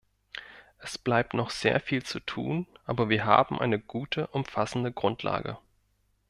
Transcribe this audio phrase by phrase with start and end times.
[0.79, 5.59] Es bleibt noch sehr viel zu tun, aber wir haben eine gute, umfassende Grundlage.